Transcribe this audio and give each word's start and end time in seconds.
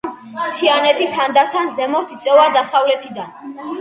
მთიანეთი 0.37 1.09
თანდათან 1.17 1.69
ზემოთ 1.81 2.17
იწევა 2.17 2.47
დასავლეთიდან. 2.57 3.61